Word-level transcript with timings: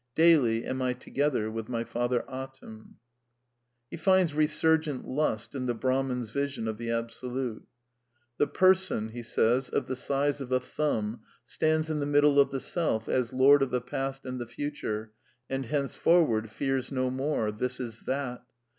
Daily 0.15 0.65
am 0.65 0.81
I 0.81 0.93
together 0.93 1.51
with 1.51 1.69
my 1.69 1.83
Father 1.83 2.23
Atum." 2.27 2.83
^'' 2.93 2.95
He 3.91 3.97
finds 3.97 4.33
resurgent 4.33 5.07
lust 5.07 5.53
in 5.53 5.67
the 5.67 5.75
Brahman's 5.75 6.31
vision 6.31 6.67
of 6.67 6.79
the 6.79 6.89
Absolute." 6.89 7.67
The 8.39 8.47
person 8.47 9.11
(purusha) 9.11 9.69
of 9.71 9.85
the 9.85 9.95
size 9.95 10.41
of 10.41 10.51
a 10.51 10.59
thumb, 10.59 11.21
stands 11.45 11.91
in 11.91 11.99
the 11.99 12.07
middle 12.07 12.39
of 12.39 12.49
the 12.49 12.59
Self, 12.59 13.07
as 13.07 13.31
lord 13.31 13.61
of 13.61 13.69
the 13.69 13.79
past 13.79 14.25
and 14.25 14.41
the 14.41 14.47
future, 14.47 15.11
and 15.51 15.67
henceforward 15.67 16.49
fears 16.49 16.91
no 16.91 17.11
more. 17.11 17.51
This 17.51 17.79
is 17.79 17.99
that. 18.07 18.41